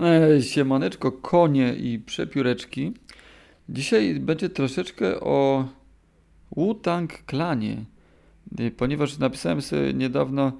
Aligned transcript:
E, 0.00 0.42
Siemaneczko, 0.42 1.12
konie 1.12 1.74
i 1.74 1.98
przepióreczki. 1.98 2.92
Dzisiaj 3.68 4.20
będzie 4.20 4.48
troszeczkę 4.48 5.20
o 5.20 5.68
Wu-Tang 6.56 7.24
Klanie, 7.26 7.84
Y, 8.60 8.70
ponieważ 8.70 9.18
napisałem 9.18 9.62
sobie 9.62 9.94
niedawno 9.94 10.52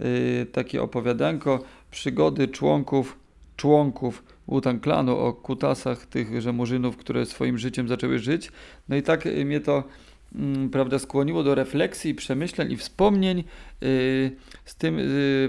y, 0.00 0.46
takie 0.52 0.82
opowiadanko 0.82 1.64
przygody 1.90 2.48
członków, 2.48 3.18
członków 3.56 4.24
Wu-Tang 4.48 4.82
Klanu 4.82 5.16
o 5.16 5.32
kutasach 5.32 6.06
tych 6.06 6.28
murzynów, 6.52 6.96
które 6.96 7.26
swoim 7.26 7.58
życiem 7.58 7.88
zaczęły 7.88 8.18
żyć. 8.18 8.52
No 8.88 8.96
i 8.96 9.02
tak 9.02 9.24
mnie 9.44 9.60
to 9.60 9.84
mm, 10.34 10.70
prawda, 10.70 10.98
skłoniło 10.98 11.42
do 11.42 11.54
refleksji, 11.54 12.14
przemyśleń 12.14 12.72
i 12.72 12.76
wspomnień 12.76 13.44
z 14.64 14.74
tym 14.78 14.98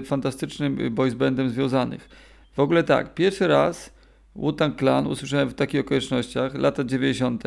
fantastycznym 0.04 0.94
boys 0.94 1.14
bandem 1.14 1.50
związanych. 1.50 2.08
W 2.52 2.58
ogóle 2.60 2.84
tak, 2.84 3.14
pierwszy 3.14 3.48
raz 3.48 3.92
Wu-Tang 4.36 4.78
Clan 4.78 5.06
usłyszałem 5.06 5.48
w 5.48 5.54
takich 5.54 5.80
okolicznościach, 5.80 6.54
lata 6.54 6.84
90. 6.84 7.44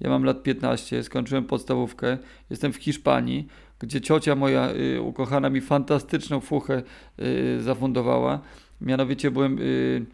Ja 0.00 0.10
mam 0.10 0.24
lat 0.24 0.42
15, 0.42 1.02
skończyłem 1.02 1.44
podstawówkę, 1.44 2.18
jestem 2.50 2.72
w 2.72 2.76
Hiszpanii, 2.76 3.46
gdzie 3.78 4.00
ciocia 4.00 4.34
moja 4.34 4.70
y, 4.70 5.00
ukochana 5.00 5.50
mi 5.50 5.60
fantastyczną 5.60 6.40
fuchę 6.40 6.82
y, 7.18 7.62
zafundowała. 7.62 8.40
Mianowicie 8.80 9.30
byłem 9.30 9.58
y, 9.60 10.06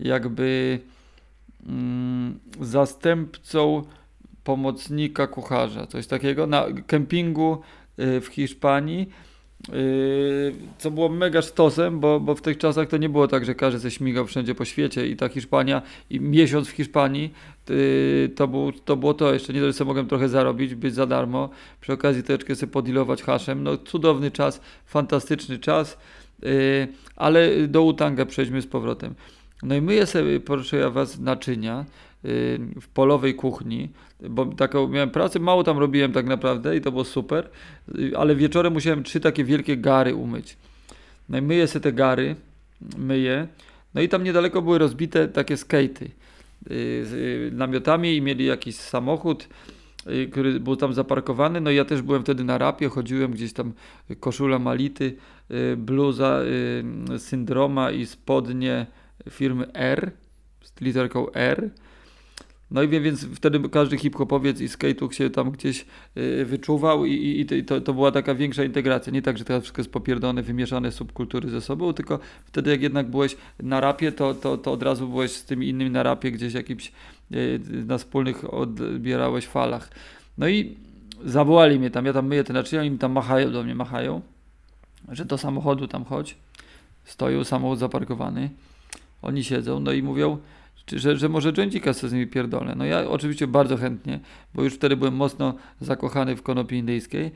jakby 0.00 0.78
mm, 1.66 2.38
zastępcą 2.60 3.82
pomocnika 4.44 5.26
kucharza, 5.26 5.86
coś 5.86 6.06
takiego, 6.06 6.46
na 6.46 6.66
kempingu 6.86 7.60
y, 7.98 8.20
w 8.20 8.26
Hiszpanii. 8.26 9.08
Yy, 9.68 10.54
co 10.78 10.90
było 10.90 11.08
mega 11.08 11.42
sztosem, 11.42 12.00
bo, 12.00 12.20
bo 12.20 12.34
w 12.34 12.42
tych 12.42 12.58
czasach 12.58 12.88
to 12.88 12.96
nie 12.96 13.08
było 13.08 13.28
tak, 13.28 13.44
że 13.44 13.54
każdy 13.54 13.78
ze 13.78 13.90
śmigał 13.90 14.26
wszędzie 14.26 14.54
po 14.54 14.64
świecie 14.64 15.06
i 15.06 15.16
ta 15.16 15.28
Hiszpania 15.28 15.82
i 16.10 16.20
miesiąc 16.20 16.68
w 16.68 16.70
Hiszpanii 16.70 17.32
yy, 17.68 18.30
to, 18.36 18.48
był, 18.48 18.72
to 18.72 18.96
było 18.96 19.14
to. 19.14 19.34
Jeszcze 19.34 19.52
nie 19.52 19.60
dość, 19.60 19.78
że 19.78 19.84
mogłem 19.84 20.06
trochę 20.08 20.28
zarobić, 20.28 20.74
być 20.74 20.94
za 20.94 21.06
darmo. 21.06 21.50
Przy 21.80 21.92
okazji 21.92 22.22
troszeczkę 22.22 22.56
sobie 22.56 22.72
podilować 22.72 23.22
haszem. 23.22 23.62
No 23.62 23.76
cudowny 23.76 24.30
czas, 24.30 24.60
fantastyczny 24.86 25.58
czas, 25.58 25.98
yy, 26.42 26.50
ale 27.16 27.68
do 27.68 27.82
Utanga 27.82 28.26
przejdźmy 28.26 28.62
z 28.62 28.66
powrotem. 28.66 29.14
No 29.62 29.74
i 29.74 29.80
myję 29.80 30.06
sobie, 30.06 30.40
proszę 30.40 30.76
ja 30.76 30.90
was, 30.90 31.18
naczynia 31.18 31.84
w 32.80 32.88
polowej 32.94 33.34
kuchni, 33.34 33.88
bo 34.20 34.46
taką 34.46 34.88
miałem 34.88 35.10
pracę, 35.10 35.38
mało 35.38 35.64
tam 35.64 35.78
robiłem 35.78 36.12
tak 36.12 36.26
naprawdę 36.26 36.76
i 36.76 36.80
to 36.80 36.90
było 36.90 37.04
super, 37.04 37.48
ale 38.16 38.36
wieczorem 38.36 38.72
musiałem 38.72 39.02
trzy 39.02 39.20
takie 39.20 39.44
wielkie 39.44 39.76
gary 39.76 40.14
umyć. 40.14 40.56
No 41.28 41.38
i 41.38 41.42
myję 41.42 41.66
sobie 41.66 41.82
te 41.82 41.92
gary, 41.92 42.36
myję, 42.98 43.48
no 43.94 44.00
i 44.00 44.08
tam 44.08 44.24
niedaleko 44.24 44.62
były 44.62 44.78
rozbite 44.78 45.28
takie 45.28 45.56
skatey 45.56 46.10
z 47.02 47.54
namiotami 47.54 48.16
i 48.16 48.22
mieli 48.22 48.44
jakiś 48.44 48.76
samochód, 48.76 49.48
który 50.30 50.60
był 50.60 50.76
tam 50.76 50.94
zaparkowany, 50.94 51.60
no 51.60 51.70
i 51.70 51.76
ja 51.76 51.84
też 51.84 52.02
byłem 52.02 52.22
wtedy 52.22 52.44
na 52.44 52.58
rapie, 52.58 52.88
chodziłem 52.88 53.32
gdzieś 53.32 53.52
tam 53.52 53.72
koszula 54.20 54.58
mality, 54.58 55.16
bluza 55.76 56.40
syndroma 57.18 57.90
i 57.90 58.06
spodnie 58.06 58.86
firmy 59.30 59.72
R, 59.72 60.10
z 60.62 60.80
literką 60.80 61.32
R, 61.32 61.70
no 62.70 62.82
i 62.82 62.88
więc 62.88 63.24
wtedy 63.24 63.68
każdy 63.68 63.98
hip-hopowiec 63.98 64.60
i 64.60 64.68
skate'uk 64.68 65.12
się 65.12 65.30
tam 65.30 65.50
gdzieś 65.50 65.86
y, 66.16 66.44
wyczuwał 66.44 67.04
i, 67.04 67.40
i, 67.40 67.64
to, 67.64 67.80
to, 67.80 67.94
była 67.94 68.12
taka 68.12 68.34
większa 68.34 68.64
integracja. 68.64 69.12
Nie 69.12 69.22
tak, 69.22 69.38
że 69.38 69.44
teraz 69.44 69.62
wszystko 69.62 69.80
jest 69.80 69.92
popierdone, 69.92 70.42
wymieszane 70.42 70.92
subkultury 70.92 71.50
ze 71.50 71.60
sobą, 71.60 71.92
tylko 71.92 72.18
wtedy 72.44 72.70
jak 72.70 72.82
jednak 72.82 73.10
byłeś 73.10 73.36
na 73.62 73.80
rapie, 73.80 74.12
to, 74.12 74.34
to, 74.34 74.58
to 74.58 74.72
od 74.72 74.82
razu 74.82 75.08
byłeś 75.08 75.32
z 75.32 75.44
tymi 75.44 75.68
innymi 75.68 75.90
na 75.90 76.02
rapie 76.02 76.32
gdzieś 76.32 76.54
jakimś 76.54 76.92
y, 77.32 77.60
na 77.86 77.98
wspólnych 77.98 78.54
odbierałeś 78.54 79.46
falach. 79.46 79.90
No 80.38 80.48
i 80.48 80.76
zawołali 81.24 81.78
mnie 81.78 81.90
tam, 81.90 82.06
ja 82.06 82.12
tam 82.12 82.26
myję 82.26 82.44
te 82.44 82.52
naczynia, 82.52 82.82
oni 82.82 82.98
tam 82.98 83.12
machają, 83.12 83.52
do 83.52 83.62
mnie 83.62 83.74
machają, 83.74 84.20
że 85.08 85.24
do 85.24 85.38
samochodu 85.38 85.88
tam 85.88 86.04
chodź. 86.04 86.36
Stoją, 87.04 87.44
samochód 87.44 87.78
zaparkowany. 87.78 88.50
Oni 89.22 89.44
siedzą, 89.44 89.80
no 89.80 89.92
i 89.92 90.02
mówią, 90.02 90.38
że, 90.90 91.16
że 91.16 91.28
może 91.28 91.52
jointika 91.52 91.92
z 91.92 92.12
nimi 92.12 92.26
pierdolę. 92.26 92.74
No 92.76 92.84
ja 92.84 93.08
oczywiście 93.08 93.46
bardzo 93.46 93.76
chętnie, 93.76 94.20
bo 94.54 94.62
już 94.62 94.74
wtedy 94.74 94.96
byłem 94.96 95.14
mocno 95.14 95.54
zakochany 95.80 96.36
w 96.36 96.42
konopi 96.42 96.76
indyjskiej. 96.76 97.30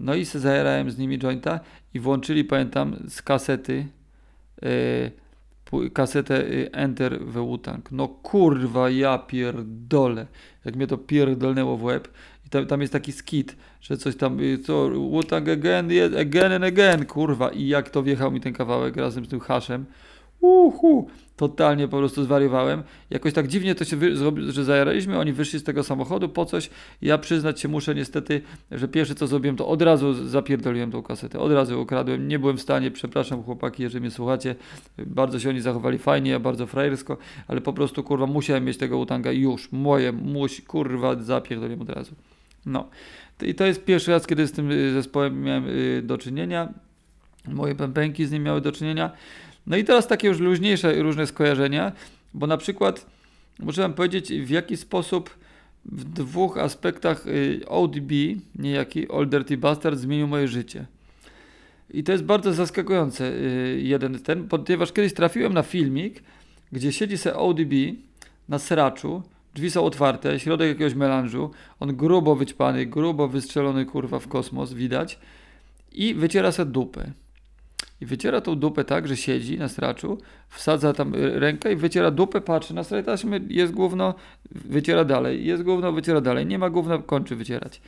No 0.00 0.14
i 0.14 0.24
se 0.24 0.40
zajerałem 0.40 0.90
z 0.90 0.98
nimi 0.98 1.18
jointa 1.18 1.60
i 1.94 2.00
włączyli, 2.00 2.44
pamiętam, 2.44 2.96
z 3.08 3.22
kasety 3.22 3.86
yy, 4.62 5.90
kasetę 5.90 6.48
yy, 6.48 6.70
Enter 6.72 7.20
w 7.20 7.34
Wu-Tang. 7.34 7.82
No 7.90 8.08
kurwa, 8.08 8.90
ja 8.90 9.18
pierdolę. 9.18 10.26
Jak 10.64 10.76
mnie 10.76 10.86
to 10.86 10.98
pierdolnęło 10.98 11.76
w 11.76 11.82
łeb. 11.82 12.08
I 12.46 12.50
tam, 12.50 12.66
tam 12.66 12.80
jest 12.80 12.92
taki 12.92 13.12
skit, 13.12 13.56
że 13.80 13.96
coś 13.96 14.16
tam, 14.16 14.40
yy, 14.40 14.58
co, 14.58 14.88
Wu-Tang 14.88 15.48
again, 15.52 15.90
again 16.20 16.52
and 16.52 16.64
again, 16.64 17.06
kurwa. 17.06 17.48
I 17.50 17.66
jak 17.66 17.90
to 17.90 18.02
wjechał 18.02 18.30
mi 18.30 18.40
ten 18.40 18.52
kawałek 18.52 18.96
razem 18.96 19.24
z 19.24 19.28
tym 19.28 19.40
haszem. 19.40 19.84
Uhu, 20.40 21.08
totalnie 21.36 21.88
po 21.88 21.98
prostu 21.98 22.24
zwariowałem. 22.24 22.82
Jakoś 23.10 23.32
tak 23.32 23.48
dziwnie 23.48 23.74
to 23.74 23.84
się 23.84 24.16
zrobiło, 24.16 24.52
że 24.52 24.64
zajaraliśmy, 24.64 25.18
oni 25.18 25.32
wyszli 25.32 25.58
z 25.58 25.64
tego 25.64 25.84
samochodu 25.84 26.28
po 26.28 26.44
coś. 26.44 26.70
Ja 27.02 27.18
przyznać 27.18 27.60
się 27.60 27.68
muszę 27.68 27.94
niestety, 27.94 28.40
że 28.72 28.88
pierwsze 28.88 29.14
co 29.14 29.26
zrobiłem, 29.26 29.56
to 29.56 29.68
od 29.68 29.82
razu 29.82 30.26
zapierdoliłem 30.28 30.90
tą 30.90 31.02
kasetę. 31.02 31.38
Od 31.38 31.52
razu 31.52 31.82
ukradłem. 31.82 32.28
Nie 32.28 32.38
byłem 32.38 32.56
w 32.56 32.60
stanie, 32.60 32.90
przepraszam 32.90 33.42
chłopaki, 33.42 33.82
jeżeli 33.82 34.00
mnie 34.00 34.10
słuchacie. 34.10 34.54
Bardzo 34.98 35.40
się 35.40 35.48
oni 35.48 35.60
zachowali 35.60 35.98
fajnie, 35.98 36.40
bardzo 36.40 36.66
frajersko, 36.66 37.16
ale 37.48 37.60
po 37.60 37.72
prostu 37.72 38.02
kurwa 38.02 38.26
musiałem 38.26 38.64
mieć 38.64 38.76
tego 38.76 38.98
utanga 38.98 39.32
już. 39.32 39.72
Moje, 39.72 40.12
musi, 40.12 40.62
kurwa, 40.62 41.16
zapierdoliłem 41.16 41.82
od 41.82 41.90
razu. 41.90 42.14
No. 42.66 42.88
I 43.42 43.54
to 43.54 43.66
jest 43.66 43.84
pierwszy 43.84 44.10
raz, 44.10 44.26
kiedy 44.26 44.46
z 44.46 44.52
tym 44.52 44.70
y, 44.70 44.92
zespołem 44.92 45.42
miałem 45.42 45.68
y, 45.68 46.02
do 46.04 46.18
czynienia. 46.18 46.68
Moje 47.48 47.74
pępęki 47.74 48.26
z 48.26 48.32
nim 48.32 48.42
miały 48.42 48.60
do 48.60 48.72
czynienia. 48.72 49.10
No 49.68 49.76
i 49.76 49.84
teraz 49.84 50.06
takie 50.06 50.28
już 50.28 50.38
luźniejsze 50.38 51.02
różne 51.02 51.26
skojarzenia, 51.26 51.92
bo 52.34 52.46
na 52.46 52.56
przykład 52.56 53.06
muszę 53.58 53.82
wam 53.82 53.94
powiedzieć 53.94 54.32
w 54.32 54.50
jaki 54.50 54.76
sposób 54.76 55.30
w 55.84 56.04
dwóch 56.04 56.58
aspektach 56.58 57.26
y, 57.26 57.60
ODB, 57.68 58.12
niejaki 58.58 59.08
Old 59.08 59.28
Dirty 59.28 59.56
Bastard 59.56 59.98
zmienił 59.98 60.26
moje 60.26 60.48
życie. 60.48 60.86
I 61.90 62.04
to 62.04 62.12
jest 62.12 62.24
bardzo 62.24 62.52
zaskakujące 62.52 63.32
y, 63.32 63.80
jeden 63.82 64.18
ten, 64.18 64.48
ponieważ 64.48 64.92
kiedyś 64.92 65.14
trafiłem 65.14 65.54
na 65.54 65.62
filmik, 65.62 66.22
gdzie 66.72 66.92
siedzi 66.92 67.18
se 67.18 67.36
ODB 67.36 67.72
na 68.48 68.58
sraczu, 68.58 69.22
drzwi 69.54 69.70
są 69.70 69.84
otwarte, 69.84 70.40
środek 70.40 70.68
jakiegoś 70.68 70.94
melanżu, 70.94 71.50
on 71.80 71.96
grubo 71.96 72.36
wyćpany, 72.36 72.86
grubo 72.86 73.28
wystrzelony 73.28 73.86
kurwa 73.86 74.18
w 74.18 74.28
kosmos, 74.28 74.72
widać, 74.72 75.18
i 75.92 76.14
wyciera 76.14 76.52
se 76.52 76.66
dupę 76.66 77.12
i 78.00 78.06
wyciera 78.06 78.40
tą 78.40 78.54
dupę 78.56 78.84
tak, 78.84 79.08
że 79.08 79.16
siedzi 79.16 79.58
na 79.58 79.68
straczu, 79.68 80.18
wsadza 80.48 80.92
tam 80.92 81.12
rękę 81.14 81.72
i 81.72 81.76
wyciera 81.76 82.10
dupę, 82.10 82.40
patrzy 82.40 82.74
na 82.74 82.84
stracz, 82.84 83.06
taśmy, 83.06 83.40
jest 83.48 83.72
gówno, 83.72 84.14
wyciera 84.50 85.04
dalej, 85.04 85.46
jest 85.46 85.62
gówno, 85.62 85.92
wyciera 85.92 86.20
dalej, 86.20 86.46
nie 86.46 86.58
ma 86.58 86.70
gówna, 86.70 86.98
kończy 86.98 87.36
wycierać. 87.36 87.80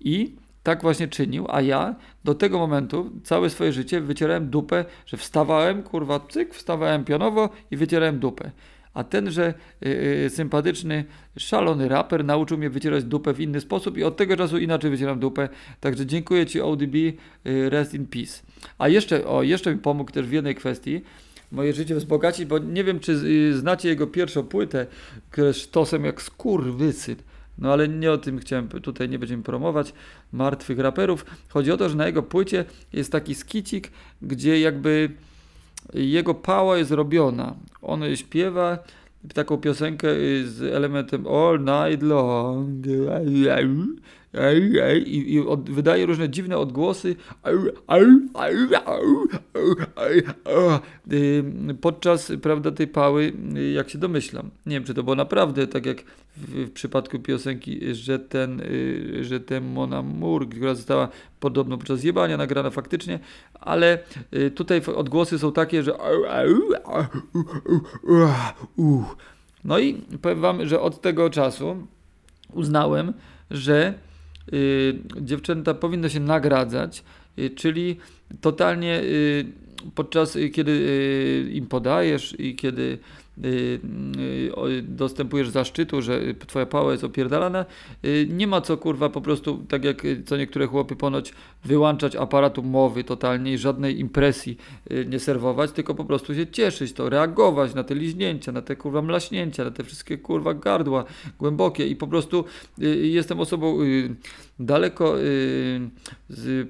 I 0.00 0.34
tak 0.62 0.82
właśnie 0.82 1.08
czynił, 1.08 1.46
a 1.48 1.60
ja 1.60 1.94
do 2.24 2.34
tego 2.34 2.58
momentu 2.58 3.10
całe 3.24 3.50
swoje 3.50 3.72
życie 3.72 4.00
wycierałem 4.00 4.50
dupę, 4.50 4.84
że 5.06 5.16
wstawałem, 5.16 5.82
kurwa, 5.82 6.20
cyk, 6.20 6.54
wstawałem 6.54 7.04
pionowo 7.04 7.48
i 7.70 7.76
wycierałem 7.76 8.18
dupę 8.18 8.50
a 8.96 9.04
tenże 9.04 9.54
yy, 9.80 10.30
sympatyczny, 10.30 11.04
szalony 11.38 11.88
raper 11.88 12.24
nauczył 12.24 12.58
mnie 12.58 12.70
wycierać 12.70 13.04
dupę 13.04 13.34
w 13.34 13.40
inny 13.40 13.60
sposób 13.60 13.98
i 13.98 14.04
od 14.04 14.16
tego 14.16 14.36
czasu 14.36 14.58
inaczej 14.58 14.90
wycieram 14.90 15.18
dupę. 15.18 15.48
Także 15.80 16.06
dziękuję 16.06 16.46
Ci 16.46 16.60
ODB, 16.60 16.94
yy, 16.94 17.70
rest 17.70 17.94
in 17.94 18.06
peace. 18.06 18.42
A 18.78 18.88
jeszcze, 18.88 19.26
o, 19.26 19.42
jeszcze 19.42 19.74
mi 19.74 19.80
pomógł 19.80 20.12
też 20.12 20.26
w 20.26 20.32
jednej 20.32 20.54
kwestii, 20.54 21.00
moje 21.52 21.72
życie 21.72 21.94
wzbogacić, 21.94 22.44
bo 22.44 22.58
nie 22.58 22.84
wiem, 22.84 23.00
czy 23.00 23.12
yy, 23.12 23.54
znacie 23.54 23.88
jego 23.88 24.06
pierwszą 24.06 24.42
płytę, 24.42 24.86
która 25.30 25.46
jest 25.46 25.60
sztosem 25.60 26.04
jak 26.04 26.22
skurwysyn. 26.22 27.16
No 27.58 27.72
ale 27.72 27.88
nie 27.88 28.12
o 28.12 28.18
tym 28.18 28.38
chciałem, 28.38 28.68
tutaj 28.68 29.08
nie 29.08 29.18
będziemy 29.18 29.42
promować 29.42 29.92
martwych 30.32 30.78
raperów. 30.78 31.26
Chodzi 31.48 31.72
o 31.72 31.76
to, 31.76 31.88
że 31.88 31.96
na 31.96 32.06
jego 32.06 32.22
płycie 32.22 32.64
jest 32.92 33.12
taki 33.12 33.34
skicik, 33.34 33.90
gdzie 34.22 34.60
jakby 34.60 35.10
jego 35.94 36.34
pała 36.34 36.78
jest 36.78 36.90
robiona. 36.90 37.54
On 37.82 38.16
śpiewa 38.16 38.78
taką 39.34 39.56
piosenkę 39.56 40.08
z 40.44 40.62
elementem 40.62 41.26
All 41.26 41.58
Night 41.60 42.02
Long. 42.02 42.68
Ej, 44.36 44.78
ej, 44.78 45.16
i, 45.16 45.34
i 45.34 45.40
od, 45.40 45.70
wydaje 45.70 46.06
różne 46.06 46.28
dziwne 46.28 46.58
odgłosy 46.58 47.16
podczas, 51.80 52.32
prawda, 52.42 52.70
tej 52.70 52.86
pały, 52.86 53.32
jak 53.74 53.90
się 53.90 53.98
domyślam. 53.98 54.50
Nie 54.66 54.76
wiem, 54.76 54.84
czy 54.84 54.94
to 54.94 55.02
było 55.02 55.16
naprawdę 55.16 55.66
tak 55.66 55.86
jak 55.86 56.02
w, 56.36 56.66
w 56.66 56.70
przypadku 56.70 57.18
piosenki, 57.18 57.94
że 57.94 58.18
ten, 58.18 58.62
że 59.20 59.40
ten 59.40 59.64
Mon 59.64 59.94
Amour, 59.94 60.48
która 60.48 60.74
została 60.74 61.08
podobno 61.40 61.78
podczas 61.78 62.04
jebania 62.04 62.36
nagrana 62.36 62.70
faktycznie, 62.70 63.18
ale 63.60 63.98
tutaj 64.54 64.82
odgłosy 64.96 65.38
są 65.38 65.52
takie, 65.52 65.82
że 65.82 65.92
no 69.64 69.78
i 69.78 69.94
powiem 70.22 70.40
wam, 70.40 70.66
że 70.66 70.80
od 70.80 71.00
tego 71.00 71.30
czasu 71.30 71.86
uznałem, 72.52 73.12
że 73.50 73.88
y, 73.88 74.05
dziewczęta 75.20 75.74
powinno 75.74 76.08
się 76.08 76.20
nagradzać, 76.20 77.04
y, 77.38 77.50
czyli 77.50 77.96
totalnie 78.40 79.00
y, 79.00 79.46
podczas 79.94 80.38
kiedy 80.52 80.72
y, 80.72 81.50
im 81.52 81.66
podajesz 81.66 82.40
i 82.40 82.56
kiedy 82.56 82.82
Y, 82.82 82.94
y, 82.94 83.25
dostępujesz 84.82 85.48
zaszczytu, 85.48 86.02
że 86.02 86.20
twoja 86.46 86.66
pała 86.66 86.92
jest 86.92 87.04
opierdalana, 87.04 87.64
y, 88.04 88.28
nie 88.30 88.46
ma 88.46 88.60
co 88.60 88.76
kurwa 88.76 89.08
po 89.08 89.20
prostu, 89.20 89.64
tak 89.68 89.84
jak 89.84 90.02
co 90.26 90.36
niektóre 90.36 90.66
chłopy 90.66 90.96
ponoć, 90.96 91.32
wyłączać 91.64 92.16
aparatu 92.16 92.62
mowy 92.62 93.04
totalnie 93.04 93.52
i 93.52 93.58
żadnej 93.58 94.00
impresji 94.00 94.56
nie 95.06 95.18
serwować, 95.18 95.72
tylko 95.72 95.94
po 95.94 96.04
prostu 96.04 96.34
się 96.34 96.46
cieszyć 96.46 96.92
to, 96.92 97.08
reagować 97.08 97.74
na 97.74 97.84
te 97.84 97.94
liźnięcia, 97.94 98.52
na 98.52 98.62
te 98.62 98.76
kurwa 98.76 99.02
mlaśnięcia, 99.02 99.64
na 99.64 99.70
te 99.70 99.84
wszystkie 99.84 100.18
kurwa 100.18 100.54
gardła 100.54 101.04
głębokie 101.38 101.86
i 101.86 101.96
po 101.96 102.06
prostu 102.06 102.44
jestem 103.02 103.40
osobą 103.40 103.78
daleko 104.58 105.14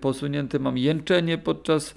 posunięte, 0.00 0.58
mam 0.58 0.78
jęczenie 0.78 1.38
podczas 1.38 1.94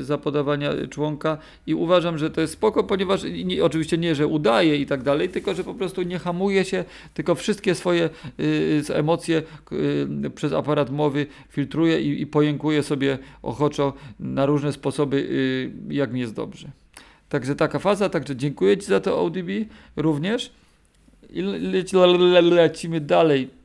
zapodawania 0.00 0.70
członka 0.90 1.38
i 1.66 1.74
uważam, 1.74 2.18
że 2.18 2.30
to 2.30 2.40
jest 2.40 2.52
spoko, 2.52 2.84
ponieważ 2.84 3.22
nie, 3.44 3.64
oczywiście 3.64 3.98
nie, 3.98 4.14
że 4.14 4.26
udaje 4.26 4.76
i 4.76 4.86
tak 4.86 5.02
dalej, 5.02 5.28
tylko 5.28 5.54
że 5.54 5.64
po 5.64 5.74
prostu 5.74 6.02
nie 6.02 6.18
hamuje 6.18 6.64
się, 6.64 6.84
tylko 7.14 7.34
wszystkie 7.34 7.74
swoje 7.74 8.10
y, 8.40 8.82
emocje 8.94 9.42
y, 9.72 10.30
przez 10.34 10.52
aparat 10.52 10.90
mowy 10.90 11.26
filtruje 11.48 12.00
i, 12.00 12.20
i 12.22 12.26
pojękuje 12.26 12.82
sobie 12.82 13.18
ochoczo 13.42 13.92
na 14.20 14.46
różne 14.46 14.72
sposoby, 14.72 15.16
y, 15.16 15.94
jak 15.94 16.12
mi 16.12 16.20
jest 16.20 16.34
dobrze. 16.34 16.68
Także 17.28 17.54
taka 17.54 17.78
faza, 17.78 18.08
także 18.08 18.36
dziękuję 18.36 18.78
Ci 18.78 18.86
za 18.86 19.00
to 19.00 19.24
ODB 19.24 19.48
również 19.96 20.52
i 21.30 21.42
lecimy 22.42 23.00
dalej. 23.00 23.63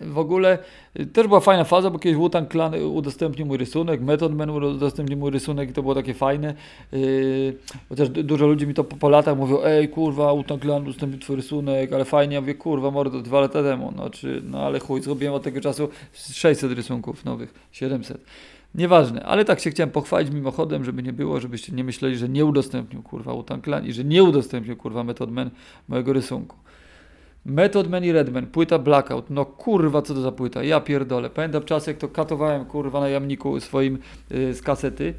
W 0.00 0.18
ogóle 0.18 0.58
y, 1.00 1.06
też 1.06 1.26
była 1.26 1.40
fajna 1.40 1.64
faza, 1.64 1.90
bo 1.90 1.98
kiedyś 1.98 2.18
Wu-Tang 2.18 2.50
Clan 2.50 2.74
udostępnił 2.74 3.46
mój 3.46 3.58
rysunek, 3.58 4.00
Method 4.00 4.34
Man 4.34 4.50
udostępnił 4.50 5.18
mój 5.18 5.30
rysunek 5.30 5.70
i 5.70 5.72
to 5.72 5.82
było 5.82 5.94
takie 5.94 6.14
fajne. 6.14 6.54
Yy, 6.92 7.56
chociaż 7.88 8.08
dużo 8.08 8.46
ludzi 8.46 8.66
mi 8.66 8.74
to 8.74 8.84
po, 8.84 8.96
po 8.96 9.08
latach 9.08 9.38
mówią, 9.38 9.62
ej 9.64 9.88
kurwa, 9.88 10.32
Wu-Tang 10.34 10.62
Clan 10.62 10.82
udostępnił 10.82 11.20
twój 11.20 11.36
rysunek, 11.36 11.92
ale 11.92 12.04
fajnie. 12.04 12.34
Ja 12.34 12.40
mówię, 12.40 12.54
kurwa 12.54 12.90
mordo, 12.90 13.20
dwa 13.20 13.40
lata 13.40 13.62
temu. 13.62 13.92
No, 13.96 14.10
czy, 14.10 14.42
no 14.44 14.62
ale 14.62 14.80
chuj, 14.80 15.02
zrobiłem 15.02 15.34
od 15.34 15.42
tego 15.42 15.60
czasu 15.60 15.88
600 16.12 16.72
rysunków 16.72 17.24
nowych, 17.24 17.54
700. 17.72 18.24
Nieważne, 18.74 19.22
ale 19.22 19.44
tak 19.44 19.60
się 19.60 19.70
chciałem 19.70 19.90
pochwalić 19.90 20.32
mimochodem, 20.32 20.84
żeby 20.84 21.02
nie 21.02 21.12
było, 21.12 21.40
żebyście 21.40 21.72
nie 21.72 21.84
myśleli, 21.84 22.16
że 22.16 22.28
nie 22.28 22.44
udostępnił 22.44 23.02
kurwa 23.02 23.32
Wu-Tang 23.32 23.64
Clan 23.64 23.86
i 23.86 23.92
że 23.92 24.04
nie 24.04 24.22
udostępnił 24.22 24.76
kurwa 24.76 25.04
Method 25.04 25.30
Man 25.30 25.50
mojego 25.88 26.12
rysunku. 26.12 26.56
Method 27.44 27.90
Man 27.90 28.04
i 28.04 28.12
Redman, 28.12 28.46
płyta 28.46 28.78
Blackout. 28.78 29.30
No 29.30 29.44
kurwa, 29.44 30.02
co 30.02 30.14
to 30.14 30.20
za 30.20 30.32
płyta? 30.32 30.62
Ja 30.62 30.80
pierdolę. 30.80 31.30
Pamiętam 31.30 31.64
czas, 31.64 31.86
jak 31.86 31.96
to 31.96 32.08
katowałem 32.08 32.64
kurwa 32.64 33.00
na 33.00 33.08
jamniku 33.08 33.60
swoim 33.60 33.98
yy, 34.30 34.54
z 34.54 34.62
kasety. 34.62 35.14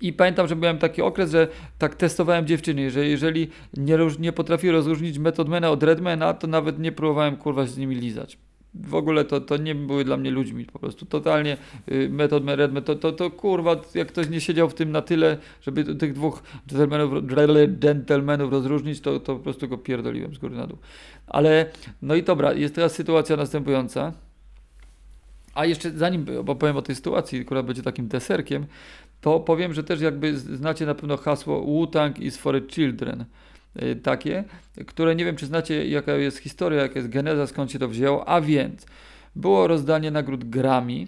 I 0.00 0.12
pamiętam, 0.12 0.48
że 0.48 0.56
miałem 0.56 0.78
taki 0.78 1.02
okres, 1.02 1.30
że 1.30 1.48
tak 1.78 1.94
testowałem 1.94 2.46
dziewczyny, 2.46 2.90
że 2.90 3.06
jeżeli 3.06 3.50
nie, 3.76 3.98
nie 4.18 4.32
potrafię 4.32 4.72
rozróżnić 4.72 5.18
Methodmana 5.18 5.70
od 5.70 5.82
Redmana, 5.82 6.34
to 6.34 6.46
nawet 6.46 6.78
nie 6.78 6.92
próbowałem 6.92 7.36
kurwa 7.36 7.66
z 7.66 7.78
nimi 7.78 7.94
lizać 7.94 8.38
w 8.80 8.94
ogóle 8.94 9.24
to, 9.24 9.40
to 9.40 9.56
nie 9.56 9.74
były 9.74 10.04
dla 10.04 10.16
mnie 10.16 10.30
ludźmi 10.30 10.64
po 10.64 10.78
prostu. 10.78 11.06
Totalnie 11.06 11.56
y, 11.92 12.08
metod 12.10 12.42
Redman, 12.46 12.82
to, 12.82 12.94
to, 12.94 13.12
to 13.12 13.30
kurwa, 13.30 13.76
jak 13.94 14.08
ktoś 14.08 14.28
nie 14.28 14.40
siedział 14.40 14.68
w 14.68 14.74
tym 14.74 14.92
na 14.92 15.02
tyle, 15.02 15.38
żeby 15.62 15.96
tych 15.96 16.12
dwóch 16.12 16.42
gentlemanów, 16.66 17.26
gentlemanów 17.78 18.52
rozróżnić, 18.52 19.00
to, 19.00 19.20
to 19.20 19.36
po 19.36 19.42
prostu 19.42 19.68
go 19.68 19.78
pierdoliłem 19.78 20.34
z 20.34 20.38
góry 20.38 20.56
na 20.56 20.66
dół. 20.66 20.78
Ale, 21.26 21.70
no 22.02 22.14
i 22.14 22.22
dobra, 22.22 22.52
jest 22.52 22.74
teraz 22.74 22.94
sytuacja 22.94 23.36
następująca. 23.36 24.12
A 25.54 25.64
jeszcze 25.64 25.90
zanim 25.90 26.26
bo 26.44 26.54
powiem 26.54 26.76
o 26.76 26.82
tej 26.82 26.94
sytuacji, 26.94 27.44
która 27.44 27.62
będzie 27.62 27.82
takim 27.82 28.08
deserkiem, 28.08 28.66
to 29.20 29.40
powiem, 29.40 29.74
że 29.74 29.84
też 29.84 30.00
jakby 30.00 30.38
znacie 30.38 30.86
na 30.86 30.94
pewno 30.94 31.16
hasło 31.16 31.60
Wu-Tang 31.60 32.20
is 32.20 32.36
for 32.36 32.68
children. 32.68 33.24
Y, 33.82 33.96
takie, 33.96 34.44
które 34.86 35.14
nie 35.14 35.24
wiem, 35.24 35.36
czy 35.36 35.46
znacie, 35.46 35.88
jaka 35.88 36.12
jest 36.12 36.38
historia, 36.38 36.82
jaka 36.82 36.94
jest 36.94 37.08
geneza, 37.08 37.46
skąd 37.46 37.72
się 37.72 37.78
to 37.78 37.88
wzięło, 37.88 38.28
a 38.28 38.40
więc 38.40 38.86
było 39.36 39.66
rozdanie 39.66 40.10
nagród 40.10 40.44
Grammy 40.44 41.06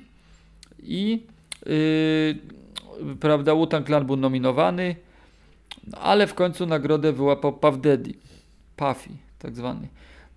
i 0.82 1.22
yy, 1.66 3.16
prawda, 3.20 3.54
Wu-Tang 3.54 3.86
Clan 3.86 4.06
był 4.06 4.16
nominowany, 4.16 4.96
ale 6.00 6.26
w 6.26 6.34
końcu 6.34 6.66
nagrodę 6.66 7.12
wyłapał 7.12 7.52
Puff 7.52 7.80
Daddy, 7.80 8.14
Puffy 8.76 9.10
tak 9.38 9.56
zwany. 9.56 9.88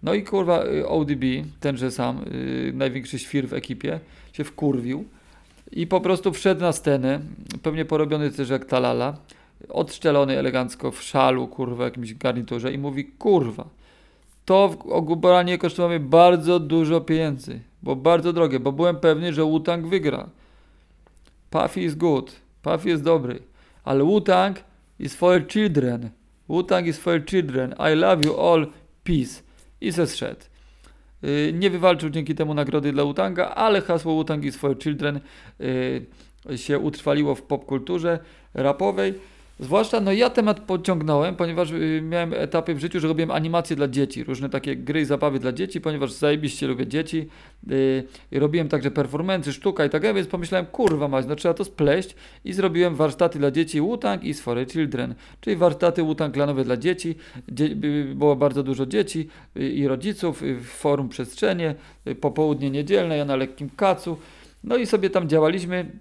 No 0.04 0.14
i 0.14 0.24
kurwa 0.24 0.66
y, 0.66 0.88
ODB, 0.88 1.24
tenże 1.60 1.92
sam, 1.92 2.26
yy, 2.66 2.74
największy 2.74 3.20
świr 3.20 3.48
w 3.48 3.54
ekipie, 3.54 4.00
się 4.34 4.44
wkurwił 4.44 5.06
i 5.72 5.88
po 5.88 6.02
prostu 6.02 6.34
wszedł 6.34 6.62
na 6.62 6.72
scenę, 6.72 7.20
pewnie 7.64 7.86
porobiony 7.86 8.32
też 8.32 8.50
jak 8.50 8.66
Talala, 8.66 9.18
odszczelony 9.70 10.40
elegancko 10.40 10.92
w 10.92 11.02
szalu, 11.02 11.48
kurwa, 11.48 11.84
jakimś 11.84 12.14
garniturze 12.14 12.74
i 12.74 12.78
mówi, 12.78 13.06
kurwa, 13.06 13.70
to 14.46 14.76
ogólnie 14.90 15.58
kosztowało 15.58 15.90
mnie 15.90 16.00
bardzo 16.00 16.60
dużo 16.60 17.02
pieniędzy, 17.02 17.60
bo 17.84 17.96
bardzo 17.96 18.34
drogie, 18.34 18.60
bo 18.60 18.72
byłem 18.72 18.96
pewny, 18.96 19.34
że 19.34 19.44
Wu-Tang 19.44 19.88
wygra. 19.88 20.30
Puffy 21.50 21.82
is 21.82 21.96
good, 21.96 22.42
Puffy 22.62 22.90
jest 22.90 23.04
dobry, 23.04 23.40
ale 23.84 24.04
Wu-Tang 24.04 24.56
is 25.00 25.16
for 25.16 25.48
children. 25.48 26.10
Wu-Tang 26.50 26.88
is 26.88 27.00
for 27.00 27.26
children. 27.26 27.76
I 27.94 27.96
love 27.96 28.22
you 28.26 28.42
all, 28.42 28.68
peace. 29.04 29.44
I 29.82 29.92
se. 29.92 30.36
Yy, 31.24 31.54
nie 31.54 31.70
wywalczył 31.70 32.10
dzięki 32.10 32.36
temu 32.36 32.54
nagrody 32.54 32.92
dla 32.92 33.04
Wu-Tanga, 33.04 33.56
ale 33.56 33.82
hasło 33.82 34.14
Wu-Tang 34.14 34.46
is 34.46 34.58
for 34.58 34.80
children 34.80 35.20
yy, 35.60 36.58
się 36.58 36.80
utrwaliło 36.80 37.36
w 37.36 37.42
popkulturze 37.42 38.20
rapowej. 38.54 39.14
Zwłaszcza, 39.62 40.00
no 40.00 40.12
ja 40.12 40.30
temat 40.30 40.60
pociągnąłem, 40.60 41.36
ponieważ 41.36 41.72
y, 41.72 42.02
miałem 42.04 42.34
etapy 42.34 42.76
w 42.76 42.80
życiu, 42.80 43.00
że 43.00 43.08
robiłem 43.08 43.32
animacje 43.32 43.76
dla 43.76 43.88
dzieci, 43.88 44.24
różne 44.24 44.50
takie 44.50 44.76
gry 44.76 45.02
i 45.02 45.06
zabawy 45.06 45.40
dla 45.40 45.52
dzieci, 45.52 45.82
ponieważ 45.82 46.12
zajebiście 46.12 46.68
lubię 46.68 46.88
dzieci. 46.88 47.28
Yy, 47.68 48.40
robiłem 48.40 48.70
także 48.70 48.92
performancy, 48.92 49.54
sztuka 49.54 49.86
i 49.86 49.90
tak 49.90 50.02
dalej, 50.02 50.16
więc 50.16 50.28
pomyślałem, 50.28 50.66
kurwa 50.66 51.08
mać, 51.08 51.26
no 51.28 51.36
trzeba 51.36 51.54
to 51.54 51.66
spleść 51.66 52.16
i 52.46 52.54
zrobiłem 52.54 52.96
warsztaty 52.96 53.40
dla 53.40 53.52
dzieci 53.52 53.82
Wu-Tang 53.82 54.24
i 54.24 54.34
For 54.34 54.68
Children, 54.68 55.16
czyli 55.42 55.56
warsztaty 55.56 56.04
Wu-Tang 56.04 56.34
klanowe 56.34 56.64
dla 56.64 56.78
dzieci. 56.78 57.16
Dzie 57.52 57.76
było 58.16 58.36
bardzo 58.36 58.64
dużo 58.64 58.86
dzieci 58.86 59.28
y, 59.58 59.70
i 59.70 59.88
rodziców 59.88 60.44
y, 60.44 60.56
w 60.56 60.68
forum 60.68 61.10
przestrzenie, 61.10 61.76
popołudnie 62.22 62.72
niedzielne, 62.72 63.18
ja 63.18 63.26
na 63.26 63.36
lekkim 63.36 63.70
kacu. 63.70 64.18
No 64.64 64.78
i 64.78 64.86
sobie 64.86 65.10
tam 65.10 65.30
działaliśmy 65.30 65.92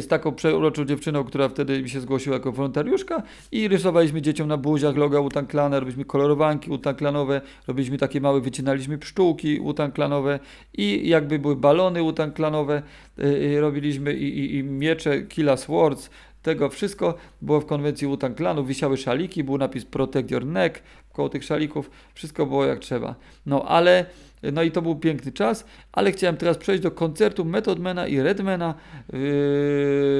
z 0.00 0.06
taką 0.06 0.34
przeuroczą 0.34 0.84
dziewczyną, 0.84 1.24
która 1.24 1.48
wtedy 1.48 1.82
mi 1.82 1.90
się 1.90 2.00
zgłosiła 2.00 2.36
jako 2.36 2.52
wolontariuszka 2.52 3.22
i 3.52 3.68
rysowaliśmy 3.68 4.22
dzieciom 4.22 4.48
na 4.48 4.56
buziach 4.56 4.96
loga 4.96 5.20
utanklane, 5.20 5.80
robiliśmy 5.80 6.04
kolorowanki 6.04 6.70
utanklanowe, 6.70 7.40
robiliśmy 7.66 7.98
takie 7.98 8.20
małe, 8.20 8.40
wycinaliśmy 8.40 8.98
pszczółki 8.98 9.60
utanklanowe 9.60 10.38
i 10.74 11.08
jakby 11.08 11.38
były 11.38 11.56
balony 11.56 12.02
utanklanowe, 12.02 12.82
yy, 13.16 13.60
robiliśmy 13.60 14.14
i, 14.14 14.38
i, 14.38 14.56
i 14.56 14.64
miecze 14.64 15.22
Killa 15.22 15.56
Swords, 15.56 16.10
tego 16.42 16.68
wszystko 16.68 17.14
było 17.42 17.60
w 17.60 17.66
konwencji 17.66 18.06
Utanklanu, 18.06 18.64
wisiały 18.64 18.96
szaliki, 18.96 19.44
był 19.44 19.58
napis 19.58 19.84
Protect 19.84 20.30
Your 20.30 20.46
Neck 20.46 20.82
koło 21.18 21.28
tych 21.28 21.44
szalików, 21.44 21.90
wszystko 22.14 22.46
było 22.46 22.64
jak 22.64 22.78
trzeba. 22.78 23.14
No 23.46 23.64
ale 23.64 24.06
no 24.42 24.62
i 24.62 24.70
to 24.70 24.82
był 24.82 24.96
piękny 24.96 25.32
czas, 25.32 25.64
ale 25.92 26.12
chciałem 26.12 26.36
teraz 26.36 26.58
przejść 26.58 26.82
do 26.82 26.90
koncertu 26.90 27.44
Methodmana 27.44 28.06
i 28.06 28.20
Redmana 28.20 28.74
yy, 29.12 29.18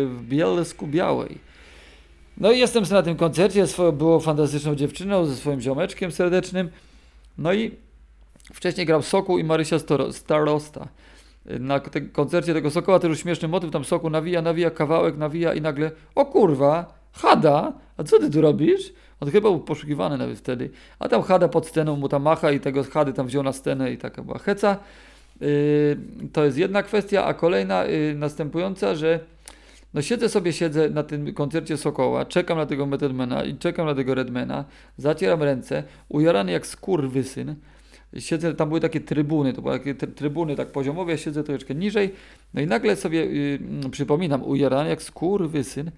w 0.07 0.19
Bielsku 0.23 0.87
Białej. 0.87 1.39
No 2.37 2.53
i 2.53 2.59
jestem 2.59 2.85
na 2.91 3.03
tym 3.03 3.17
koncercie, 3.17 3.65
było 3.93 4.21
fantastyczną 4.21 4.75
dziewczyną, 4.75 5.25
ze 5.25 5.37
swoim 5.37 5.61
ziomeczkiem 5.61 6.13
serdecznym. 6.13 6.71
No 7.39 7.53
i 7.53 7.71
wcześniej 8.55 8.87
grał 8.87 9.03
Sokół 9.03 9.39
i 9.39 9.45
Marysia 9.45 9.77
Starosta. 10.11 10.89
Na 11.61 11.81
tym 11.81 12.09
koncercie 12.09 12.55
tego 12.55 12.71
Sokoła 12.71 12.99
też 12.99 13.21
śmieszny 13.21 13.49
motyw, 13.49 13.71
tam 13.71 13.85
Sokół 13.85 14.11
nawija, 14.11 14.43
nawija 14.43 14.71
kawałek, 14.71 15.17
nawija 15.17 15.55
i 15.55 15.61
nagle, 15.61 15.91
o 16.15 16.27
kurwa, 16.27 16.99
Hada, 17.13 17.73
a 17.97 18.05
co 18.05 18.19
ty 18.19 18.31
tu 18.31 18.41
robisz? 18.41 18.93
On 19.21 19.31
chyba 19.31 19.49
był 19.51 19.61
poszukiwany 19.61 20.19
nawet 20.19 20.39
wtedy. 20.39 20.71
A 20.99 21.09
tam 21.09 21.23
Hada 21.23 21.49
pod 21.49 21.67
sceną 21.67 21.97
mu 21.97 22.09
tam 22.09 22.23
macha 22.23 22.53
i 22.53 22.61
tego 22.61 22.85
Hady 22.85 23.13
tam 23.13 23.27
wziął 23.27 23.43
na 23.43 23.53
scenę 23.53 23.93
i 23.93 23.99
taka 23.99 24.23
była 24.23 24.39
heca. 24.39 24.77
Yy, 25.41 25.99
to 26.33 26.45
jest 26.45 26.59
jedna 26.59 26.83
kwestia, 26.83 27.25
a 27.25 27.35
kolejna 27.35 27.85
yy, 27.85 28.15
następująca, 28.15 28.95
że 28.95 29.21
no 29.95 30.03
siedzę 30.03 30.29
sobie, 30.29 30.53
siedzę 30.53 30.91
na 30.91 31.03
tym 31.03 31.35
koncercie 31.35 31.77
Sokoła, 31.77 32.25
czekam 32.25 32.59
na 32.59 32.67
tego 32.67 32.87
Methodmana 32.87 33.45
i 33.45 33.57
czekam 33.57 33.87
na 33.87 33.95
tego 33.95 34.15
Redmana, 34.15 34.65
zacieram 34.97 35.43
ręce, 35.43 35.83
ujarany 36.09 36.53
jak 36.53 36.67
skurwysyn, 36.67 37.55
siedzę, 38.19 38.55
tam 38.55 38.69
były 38.69 38.81
takie 38.81 39.01
trybuny, 39.01 39.53
to 39.53 39.63
były 39.63 39.79
takie 39.79 39.95
trybuny 39.95 40.57
tak 40.57 40.69
poziomowe, 40.69 41.13
ja 41.13 41.19
siedzę 41.19 41.45
troszeczkę 41.45 41.75
niżej, 41.75 42.15
no 42.55 42.61
i 42.61 42.67
nagle 42.67 42.97
sobie 42.97 43.27
yy, 43.27 43.91
przypominam, 43.91 44.43
ujarany 44.43 44.89
jak 44.91 45.03
skurwysyn 45.03 45.91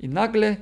i 0.00 0.08
nagle 0.08 0.56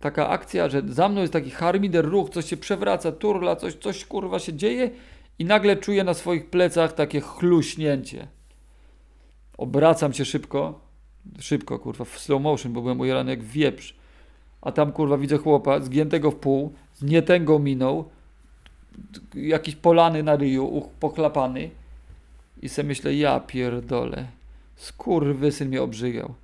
taka 0.00 0.28
akcja, 0.28 0.68
że 0.68 0.82
za 0.86 1.08
mną 1.08 1.20
jest 1.20 1.32
taki 1.32 1.50
harmider 1.50 2.04
ruch, 2.04 2.30
coś 2.30 2.44
się 2.44 2.56
przewraca, 2.56 3.12
turla, 3.12 3.56
coś, 3.56 3.74
coś 3.74 4.04
kurwa 4.04 4.38
się 4.38 4.52
dzieje 4.52 4.90
i 5.38 5.44
nagle 5.44 5.76
czuję 5.76 6.04
na 6.04 6.14
swoich 6.14 6.50
plecach 6.50 6.92
takie 6.92 7.20
chluśnięcie. 7.20 8.28
Obracam 9.58 10.12
się 10.12 10.24
szybko, 10.24 10.80
szybko 11.38 11.78
kurwa, 11.78 12.04
w 12.04 12.18
slow 12.18 12.42
motion, 12.42 12.72
bo 12.72 12.82
byłem 12.82 13.00
ujarany 13.00 13.30
jak 13.30 13.42
wieprz. 13.42 13.94
A 14.62 14.72
tam 14.72 14.92
kurwa 14.92 15.18
widzę 15.18 15.38
chłopa 15.38 15.80
zgiętego 15.80 16.30
w 16.30 16.36
pół, 16.36 16.72
z 16.94 17.02
nietęgą 17.02 17.58
miną, 17.58 18.04
jakiś 19.34 19.76
polany 19.76 20.22
na 20.22 20.36
ryju, 20.36 20.90
pochlapany. 21.00 21.70
I 22.62 22.68
sobie 22.68 22.88
myślę, 22.88 23.14
ja 23.14 23.40
pierdolę, 23.40 24.26
syn 25.50 25.68
mnie 25.68 25.82
obrzygał. 25.82 26.34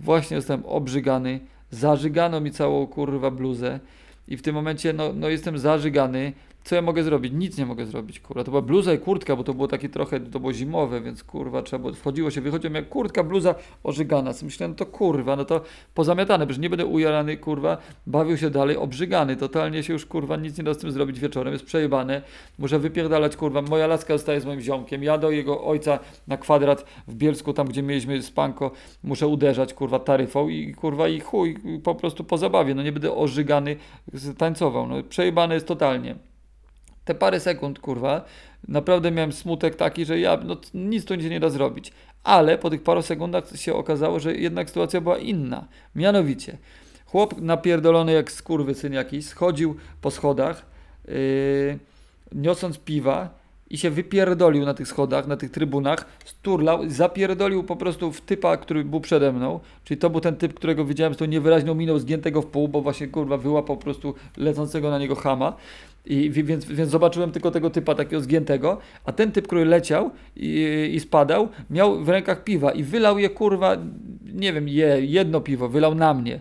Właśnie 0.00 0.36
jestem 0.36 0.66
obrzygany, 0.66 1.40
zażygano 1.70 2.40
mi 2.40 2.50
całą 2.50 2.86
kurwa 2.86 3.30
bluzę 3.30 3.80
i 4.28 4.36
w 4.36 4.42
tym 4.42 4.54
momencie 4.54 4.92
no, 4.92 5.12
no 5.12 5.28
jestem 5.28 5.58
zażygany, 5.58 6.32
co 6.66 6.74
ja 6.74 6.82
mogę 6.82 7.02
zrobić? 7.02 7.32
Nic 7.32 7.58
nie 7.58 7.66
mogę 7.66 7.86
zrobić, 7.86 8.20
kurwa. 8.20 8.44
To 8.44 8.50
była 8.50 8.62
bluza 8.62 8.94
i 8.94 8.98
kurtka, 8.98 9.36
bo 9.36 9.44
to 9.44 9.54
było 9.54 9.68
takie 9.68 9.88
trochę, 9.88 10.20
to 10.20 10.40
było 10.40 10.52
zimowe, 10.52 11.00
więc 11.00 11.24
kurwa, 11.24 11.62
trzeba 11.62 11.80
było, 11.82 11.94
wchodziło 11.94 12.30
się, 12.30 12.40
wychodziło 12.40 12.74
jak 12.74 12.88
kurtka, 12.88 13.24
bluza 13.24 13.54
ożygana. 13.84 14.34
Co 14.34 14.44
myślałem, 14.44 14.70
no 14.70 14.76
to 14.76 14.86
kurwa, 14.86 15.36
no 15.36 15.44
to 15.44 15.60
pozamiatane, 15.94 16.46
przecież 16.46 16.62
nie 16.62 16.70
będę 16.70 16.86
ujarany, 16.86 17.36
kurwa, 17.36 17.78
bawił 18.06 18.36
się 18.36 18.50
dalej, 18.50 18.76
obrzygany, 18.76 19.36
totalnie 19.36 19.82
się 19.82 19.92
już, 19.92 20.06
kurwa, 20.06 20.36
nic 20.36 20.58
nie 20.58 20.64
da 20.64 20.74
z 20.74 20.78
tym 20.78 20.90
zrobić 20.90 21.20
wieczorem, 21.20 21.52
jest 21.52 21.64
przejebane, 21.64 22.22
muszę 22.58 22.78
wypierdalać, 22.78 23.36
kurwa, 23.36 23.62
moja 23.62 23.86
laska 23.86 24.14
zostaje 24.14 24.40
z 24.40 24.44
moim 24.44 24.60
ziomkiem, 24.60 25.02
ja 25.02 25.18
do 25.18 25.30
jego 25.30 25.64
ojca 25.64 25.98
na 26.26 26.36
kwadrat 26.36 26.84
w 27.08 27.14
Bielsku, 27.14 27.52
tam 27.52 27.68
gdzie 27.68 27.82
mieliśmy 27.82 28.22
spanko, 28.22 28.70
muszę 29.04 29.26
uderzać, 29.26 29.74
kurwa, 29.74 29.98
taryfą 29.98 30.48
i, 30.48 30.74
kurwa, 30.74 31.08
i 31.08 31.20
chuj, 31.20 31.56
po 31.84 31.94
prostu 31.94 32.24
po 32.24 32.38
zabawie, 32.38 32.74
no 32.74 32.82
nie 32.82 32.92
będę 32.92 33.14
ożygany, 33.14 33.76
tańcował, 34.38 34.86
no 34.86 35.02
przejebane 35.02 35.54
jest 35.54 35.66
totalnie 35.66 36.16
te 37.06 37.14
parę 37.14 37.40
sekund, 37.40 37.78
kurwa, 37.78 38.24
naprawdę 38.68 39.10
miałem 39.10 39.32
smutek 39.32 39.74
taki, 39.74 40.04
że 40.04 40.20
ja, 40.20 40.38
no 40.44 40.56
nic 40.74 41.04
tu 41.04 41.14
nie 41.14 41.40
da 41.40 41.50
zrobić. 41.50 41.92
Ale 42.24 42.58
po 42.58 42.70
tych 42.70 42.82
paru 42.82 43.02
sekundach 43.02 43.44
się 43.54 43.74
okazało, 43.74 44.20
że 44.20 44.34
jednak 44.34 44.68
sytuacja 44.68 45.00
była 45.00 45.18
inna. 45.18 45.68
Mianowicie, 45.94 46.58
chłop 47.06 47.40
napierdolony 47.40 48.12
jak 48.12 48.32
syn 48.74 48.92
jakiś, 48.92 49.26
schodził 49.26 49.76
po 50.00 50.10
schodach, 50.10 50.66
yy, 51.08 51.78
niosąc 52.32 52.78
piwa 52.78 53.46
i 53.70 53.78
się 53.78 53.90
wypierdolił 53.90 54.64
na 54.64 54.74
tych 54.74 54.88
schodach, 54.88 55.26
na 55.26 55.36
tych 55.36 55.50
trybunach, 55.50 56.06
sturlał, 56.24 56.88
zapierdolił 56.88 57.64
po 57.64 57.76
prostu 57.76 58.12
w 58.12 58.20
typa, 58.20 58.56
który 58.56 58.84
był 58.84 59.00
przede 59.00 59.32
mną, 59.32 59.60
czyli 59.84 59.98
to 59.98 60.10
był 60.10 60.20
ten 60.20 60.36
typ, 60.36 60.54
którego 60.54 60.84
widziałem 60.84 61.14
z 61.14 61.16
tą 61.16 61.24
niewyraźną 61.24 61.74
miną 61.74 61.98
zgiętego 61.98 62.42
w 62.42 62.46
pół, 62.46 62.68
bo 62.68 62.80
właśnie 62.80 63.08
kurwa 63.08 63.36
wyłapał 63.36 63.76
po 63.76 63.82
prostu 63.82 64.14
lecącego 64.36 64.90
na 64.90 64.98
niego 64.98 65.14
hama. 65.14 65.56
I, 66.06 66.30
więc, 66.30 66.64
więc 66.64 66.90
zobaczyłem 66.90 67.32
tylko 67.32 67.50
tego 67.50 67.70
typa 67.70 67.94
takiego 67.94 68.22
zgiętego, 68.22 68.78
a 69.04 69.12
ten 69.12 69.32
typ, 69.32 69.46
który 69.46 69.64
leciał 69.64 70.10
i, 70.36 70.90
i 70.94 71.00
spadał, 71.00 71.48
miał 71.70 72.04
w 72.04 72.08
rękach 72.08 72.44
piwa 72.44 72.72
i 72.72 72.82
wylał 72.82 73.18
je 73.18 73.28
kurwa, 73.28 73.76
nie 74.34 74.52
wiem, 74.52 74.68
je, 74.68 75.06
jedno 75.06 75.40
piwo, 75.40 75.68
wylał 75.68 75.94
na 75.94 76.14
mnie. 76.14 76.40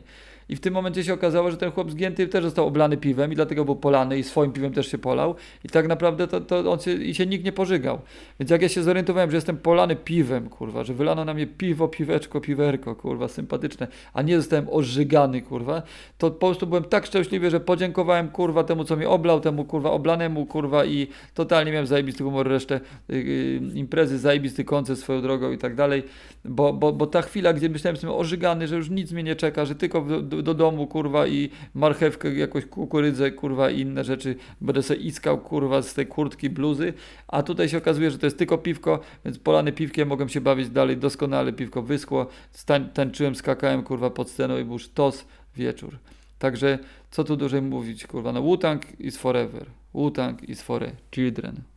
I 0.50 0.56
w 0.56 0.60
tym 0.60 0.74
momencie 0.74 1.04
się 1.04 1.14
okazało, 1.14 1.52
że 1.52 1.58
ten 1.58 1.72
chłop 1.72 1.92
zgięty 1.92 2.28
też 2.28 2.44
został 2.44 2.68
oblany 2.68 2.98
piwem 2.98 3.32
i 3.32 3.36
dlatego 3.36 3.66
był 3.66 3.75
polany 3.75 4.20
i 4.20 4.24
swoim 4.24 4.52
piwem 4.52 4.74
też 4.74 4.92
się 4.92 4.98
polał. 4.98 5.36
I 5.64 5.70
tak 5.70 5.88
naprawdę 5.88 6.28
to, 6.28 6.42
to 6.42 6.72
on 6.72 6.80
się, 6.80 6.94
i 6.94 7.16
się 7.16 7.25
nikt 7.25 7.46
nie 7.46 7.52
pożygał. 7.52 8.00
Więc 8.40 8.52
jak 8.52 8.62
ja 8.62 8.70
się 8.70 8.84
zorientowałem, 8.84 9.32
że 9.32 9.38
jestem 9.38 9.58
polany 9.58 9.96
piwem, 9.96 10.50
kurwa, 10.50 10.84
że 10.84 10.94
wylano 10.94 11.25
na 11.25 11.34
mnie 11.34 11.48
piwo, 11.48 11.88
piweczko, 11.88 12.42
piwerko, 12.42 12.96
kurwa, 12.96 13.28
sympatyczne, 13.28 13.88
a 14.14 14.22
nie 14.22 14.38
zostałem 14.38 14.68
ożygany, 14.70 15.42
kurwa, 15.42 15.82
to 16.18 16.32
po 16.32 16.48
prostu 16.48 16.68
byłem 16.68 16.84
tak 16.84 17.06
szczęśliwy, 17.06 17.50
że 17.50 17.60
podziękowałem, 17.60 18.30
kurwa, 18.30 18.64
temu, 18.64 18.84
co 18.84 18.96
mnie 18.96 19.10
oblał, 19.10 19.40
temu, 19.40 19.66
kurwa, 19.66 19.92
oblanemu, 19.92 20.46
kurwa, 20.46 20.86
i 20.86 21.08
totalnie 21.34 21.72
miałem 21.72 21.88
zajebisty 21.88 22.24
humor, 22.24 22.48
resztę 22.48 22.80
yy, 23.10 23.62
imprezy, 23.74 24.20
zajebisty 24.20 24.64
koncert 24.64 25.00
swoją 25.00 25.22
drogą 25.22 25.52
i 25.52 25.58
tak 25.58 25.75
dalej, 25.75 26.04
bo, 26.46 26.74
bo, 26.74 26.94
bo 26.94 27.08
ta 27.08 27.22
chwila, 27.22 27.54
gdzie 27.54 27.70
myślałem, 27.70 27.96
że 27.96 27.98
jestem 27.98 28.20
ożygany, 28.20 28.68
że 28.68 28.75
już 28.75 28.90
nic 28.90 29.12
mnie 29.12 29.24
nie 29.24 29.36
czeka, 29.36 29.66
że 29.66 29.75
tylko 29.75 30.06
do, 30.36 30.44
do 30.44 30.54
domu, 30.54 30.88
kurwa, 30.88 31.27
i 31.27 31.50
marchewkę, 31.74 32.34
jakąś 32.34 32.65
kukurydzę, 32.65 33.32
kurwa, 33.32 33.70
i 33.70 33.80
inne 33.80 34.04
rzeczy 34.04 34.36
będę 34.62 34.84
sobie 34.84 35.00
iskał, 35.00 35.38
kurwa, 35.38 35.82
z 35.82 35.94
tej 35.94 36.08
kurtki, 36.08 36.50
bluzy, 36.50 36.94
a 37.27 37.44
tutaj 37.44 37.70
się 37.70 37.77
okazuje, 37.77 38.12
że 38.12 38.20
to 38.20 38.25
jest 38.25 38.38
tylko 38.38 38.58
piwko, 38.58 39.00
więc 39.25 39.39
polany 39.39 39.72
piwkiem 39.72 40.08
mogłem 40.08 40.30
się 40.30 40.42
bawić 40.42 40.70
dalej 40.70 40.98
doskonale, 40.98 41.54
piwko 41.54 41.82
wyschło, 41.82 42.27
stań, 42.51 42.89
tańczyłem, 42.94 43.36
skakałem, 43.36 43.84
kurwa, 43.84 44.10
pod 44.10 44.30
sceną 44.30 44.58
i 44.58 44.63
był 44.63 44.80
sztos 44.80 45.25
wieczór. 45.56 45.98
Także 46.39 46.80
co 47.12 47.24
tu 47.24 47.36
dłużej 47.36 47.62
mówić, 47.62 48.08
kurwa, 48.08 48.32
no 48.32 48.42
Wu-Tang 48.42 48.80
is 49.00 49.18
forever. 49.18 49.65
Wu-Tang 49.94 50.50
is 50.50 50.62
for 50.62 50.92
children. 51.12 51.75